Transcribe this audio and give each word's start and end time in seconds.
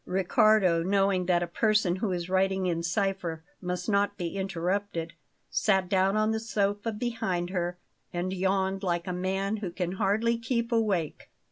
Riccardo, 0.07 0.81
knowing 0.81 1.27
that 1.27 1.43
a 1.43 1.47
person 1.47 1.97
who 1.97 2.11
is 2.11 2.27
writing 2.27 2.65
in 2.65 2.81
cipher 2.81 3.43
must 3.61 3.87
not 3.87 4.17
be 4.17 4.35
interrupted, 4.35 5.13
sat 5.51 5.89
down 5.89 6.17
on 6.17 6.31
the 6.31 6.39
sofa 6.39 6.91
behind 6.91 7.51
her 7.51 7.77
and 8.11 8.33
yawned 8.33 8.81
like 8.81 9.05
a 9.05 9.13
man 9.13 9.57
who 9.57 9.69
can 9.69 9.91
hardly 9.91 10.37
keep 10.39 10.71
awake. 10.71 11.29